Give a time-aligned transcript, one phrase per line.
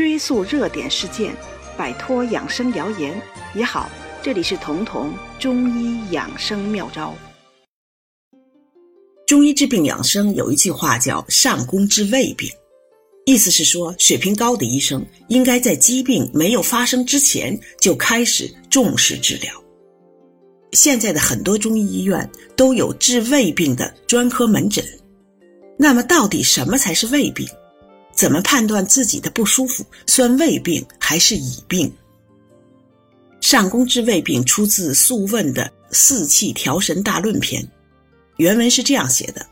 [0.00, 1.36] 追溯热点事件，
[1.76, 3.20] 摆脱养生谣言
[3.54, 3.90] 也好。
[4.22, 7.14] 这里是彤彤中医养生妙招。
[9.26, 12.48] 中医治病养生有一句话叫“上工治未病”，
[13.26, 19.52] 意思是说，水平高的医生应该在疾病没有发生之前就开始重视治疗。
[20.72, 22.26] 现在的很多中医医院
[22.56, 24.82] 都有治胃病的专科门诊。
[25.78, 27.46] 那么，到底什么才是胃病？
[28.20, 31.90] 怎么判断自己的不舒服算胃病还是乙病？
[33.40, 37.62] 上工治胃病出自《素问》的《四气调神大论篇》，
[38.36, 39.46] 原文是这样写的：“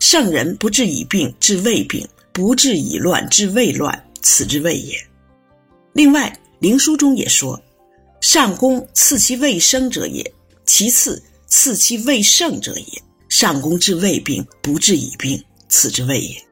[0.00, 2.02] 圣人不治乙病，治胃病；
[2.32, 4.96] 不治乙乱，治胃乱，此之谓也。”
[5.92, 7.62] 另外，《灵枢》中也说
[8.22, 10.32] ：“上工次其胃生者也，
[10.64, 13.02] 其次次其胃盛者也。
[13.28, 16.42] 上工治胃病，不治乙病，此之谓也。”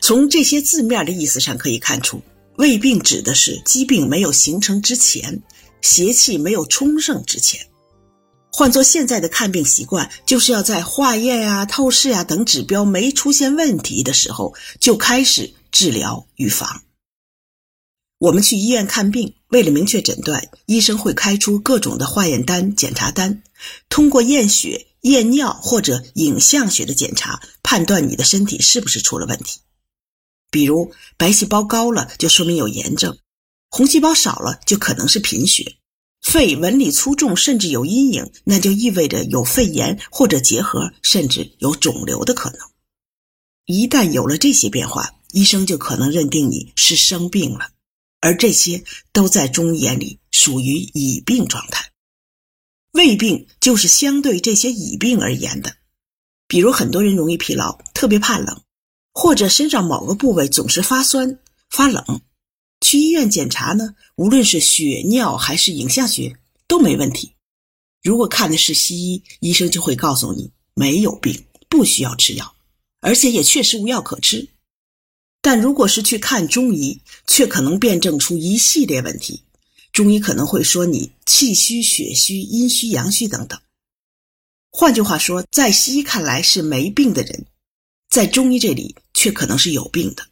[0.00, 2.22] 从这些字面的意思上可以看出，
[2.56, 5.42] 胃病指的是疾病没有形成之前，
[5.82, 7.60] 邪气没有充盛之前。
[8.52, 16.82] 换做现在的看病习惯，就是要在化验呀、透视呀等指标没出现问题的时候就开始治疗预防。
[18.18, 23.42] 我们去医院看病，为了明确诊断，医生会开出各种的化验单、检查单，
[23.88, 29.60] 通过验血、验尿或者影像学的检查，判断你的身体是不是出了问题。
[30.50, 33.14] 比如白细胞高了，就说明有炎症；
[33.68, 35.76] 红细胞少了，就可能是贫血；
[36.20, 42.58] 肺纹理粗重，甚至有阴影，那就意味着有肺炎或者结核，甚至有肿瘤的可能。
[43.66, 47.70] 一旦有了这些变化，医生就可能认定你是生病了，
[48.20, 51.92] 而这些都在中医眼里属于乙病状态。
[52.90, 55.76] 胃病就是相对这些乙病而言的，
[56.48, 58.62] 比如很多人容易疲劳，特别怕冷。
[59.12, 62.20] 或者身上某个部位总是发酸、发冷，
[62.80, 66.36] 去医院检查呢，无论是血尿还是影像学
[66.66, 67.32] 都没问题。
[68.02, 72.54] 如果看的是西医，医生就会告诉你没有病，不需要吃药，
[73.00, 74.48] 而且也确实无药可吃。
[75.42, 79.42] 但如果是去看中医，却可能辩证出一系列问题。
[79.92, 83.58] 中医可能会说你气虚、血虚、阴虚、阳虚等等。
[84.70, 87.44] 换句话说，在西医看来是没病的人。
[88.10, 90.26] 在中医这里却可能是有病的，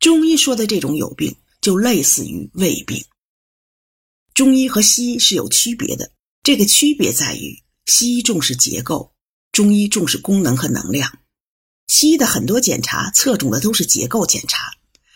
[0.00, 3.04] 中医说的这种有病就类似于胃病。
[4.34, 6.10] 中医和西医是有区别的，
[6.42, 9.12] 这个区别在于西医重视结构，
[9.52, 11.20] 中医重视功能和能量。
[11.86, 14.72] 西医的很多检查侧重的都是结构检查，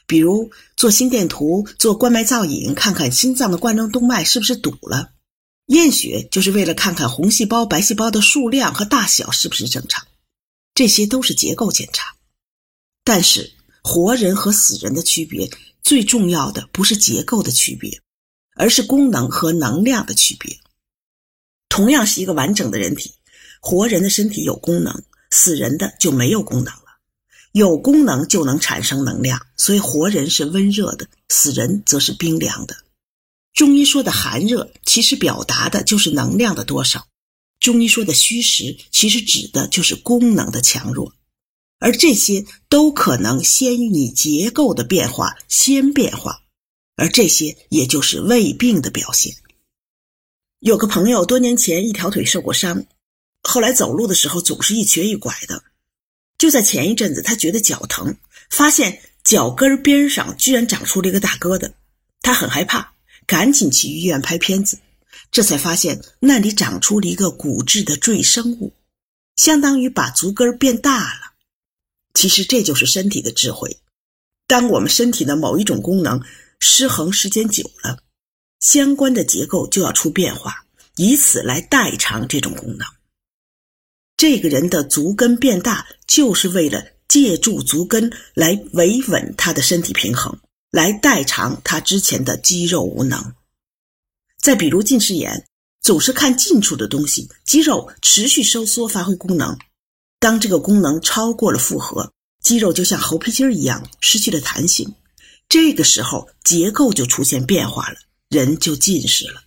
[0.07, 5.15] 比如做心电图、做冠脉造影，看看心脏的冠状动脉是不是堵了；
[5.67, 10.07] 验血就是为了看看红细胞、白细胞的数量和大小是不是正常。
[10.79, 12.15] 这些都是结构检查，
[13.03, 13.53] 但是
[13.83, 15.51] 活人和死人的区别，
[15.83, 18.01] 最重要的不是结构的区别，
[18.55, 20.61] 而是功能和能量的区别。
[21.69, 23.13] 同样是一个完整的人体，
[23.61, 25.03] 活人的身体有功能，
[25.33, 26.85] 死人的就没有功能了。
[27.51, 32.77] 有功能就能产生能量，所以活人是温热的，死人则是冰凉的。
[33.53, 37.09] 中医说的寒热，其实表达的就是能量的多少。
[37.61, 41.13] 中医说的虚实，其实指的就是功能的强弱，
[41.81, 46.43] 而这些都可能先于你结构的变化先变化，
[46.97, 49.35] 而这些也就是胃病的表现。
[50.61, 52.85] 有个朋友多年前一条腿受过伤，
[53.43, 55.63] 后来走路的时候总是一瘸一拐的，
[56.39, 58.17] 就在前一阵子，他觉得脚疼，
[58.51, 61.73] 发现脚跟边上居然长出了一个大疙瘩，
[62.23, 62.93] 他很害怕，
[63.27, 64.79] 赶紧去医院拍片子。
[65.31, 68.73] 这才发现那里长出了一个骨质的赘生物，
[69.37, 71.35] 相当于把足跟变大了。
[72.15, 73.79] 其实这就是身体的智慧。
[74.47, 76.21] 当我们身体的某一种功能
[76.59, 77.99] 失衡时间久了，
[78.61, 80.65] 相关的结构就要出变化，
[80.97, 82.87] 以此来代偿这种功能。
[84.17, 90.37] 这个人的足跟变大，就是为了借助足跟来维稳他的身体平衡，
[90.73, 93.35] 来代偿他之前的肌肉无能。
[94.43, 95.47] 再比如近视眼，
[95.81, 99.57] 总是看近处的东西，肌肉持续收缩发挥功能。
[100.21, 102.13] 当这个功能超过了负荷，
[102.43, 104.95] 肌肉就像猴皮筋一样失去了弹性，
[105.49, 107.97] 这个时候结构就出现变化了，
[108.29, 109.43] 人就近视了。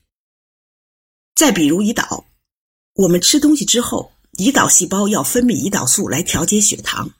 [1.35, 2.25] 再比如胰岛，
[2.95, 7.11] 我们吃东西之后，胰岛细胞要分泌胰岛素来调节血糖。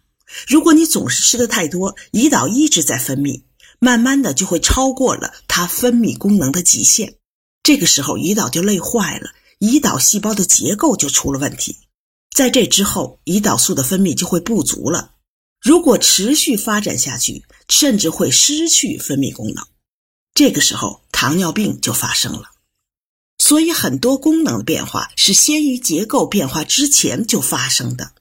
[0.48, 3.44] 如果你总是吃的太多，胰岛一直在分泌，
[3.80, 7.16] 慢慢的就会超过了它分泌功能的极限。
[7.64, 11.78] 这个时候，胰岛就累坏了，胰岛细胞的结构就出了问题。
[12.34, 15.16] 在这之后，胰岛素的分泌就会不足了，
[15.62, 19.66] 如果持续发展下去，甚至会失去分泌功能，
[20.34, 22.52] 这个时候糖尿病就发生了。
[23.38, 28.14] 所以，很多功能的变化是先于结构变化之前就发生的。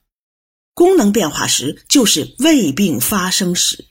[0.73, 3.85] 功能变化时，就是胃病发生时，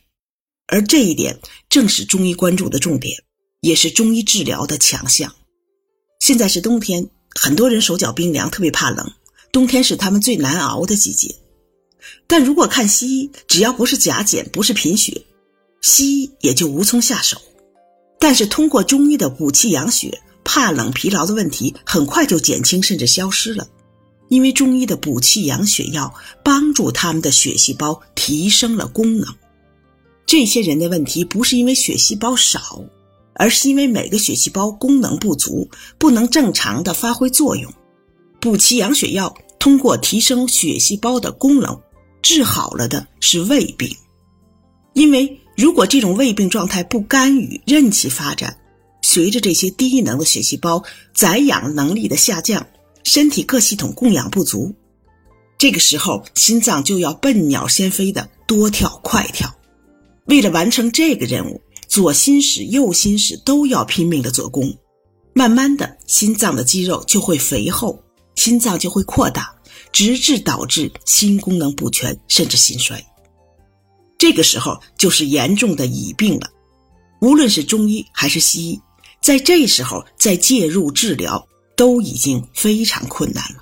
[0.66, 3.22] 而这一点正是中医关注的重点，
[3.60, 5.34] 也是中医治疗的强项。
[6.20, 9.12] 现在是冬天，很多人手脚冰凉，特别怕冷。
[9.50, 11.34] 冬天是他们最难熬的季节。
[12.28, 15.24] 但如果看西医，只要不是甲减，不是贫血，
[15.80, 17.42] 西医也就无从下手。
[18.20, 20.22] 但是通过中医的补气养血。
[20.42, 23.68] 怕冷、疲劳的问题很快就减轻甚至消失了，
[24.30, 26.12] 因为中医的补气养血药
[26.42, 29.32] 帮助他们的血细胞提升了功能。
[30.26, 32.82] 这些人的问题不是因为血细胞少，
[33.34, 35.68] 而是因为每个血细胞功能不足，
[35.98, 37.72] 不能正常的发挥作用。
[38.40, 41.80] 补气养血药通过提升血细胞的功能，
[42.22, 43.88] 治好了的是胃病。
[44.94, 48.56] 因为如果这种胃病状态不干预，任其发展。
[49.02, 50.82] 随着这些低能的血细胞
[51.14, 52.66] 载氧能力的下降，
[53.02, 54.74] 身体各系统供氧不足，
[55.58, 59.52] 这个时候心脏就要笨鸟先飞的多跳快跳。
[60.26, 64.72] 为了完成这个任务，左心室、右心室都要拼命的做功。
[65.34, 68.00] 慢慢的，心脏的肌肉就会肥厚，
[68.36, 69.52] 心脏就会扩大，
[69.90, 73.04] 直至导致心功能不全，甚至心衰。
[74.16, 76.48] 这个时候就是严重的乙病了。
[77.20, 78.80] 无论是中医还是西医。
[79.20, 81.44] 在这时候再介入治疗，
[81.76, 83.60] 都已经非常困难了。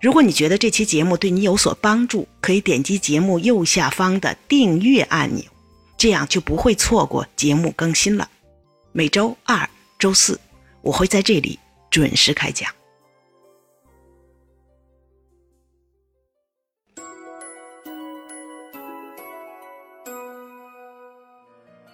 [0.00, 5.44] 如果你觉得这期节目对你有所帮助，可以点击节目右下方的订阅按钮，
[6.00, 8.26] 这样就不会错过节目更新了。
[8.90, 9.68] 每周二、
[9.98, 10.40] 周四，
[10.80, 11.58] 我会在这里
[11.90, 12.72] 准时开讲。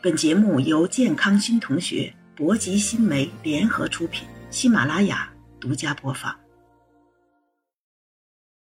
[0.00, 5.28] 本节目由健康新同学、博吉新媒联合出品，喜马拉雅
[5.58, 6.32] 独家播放。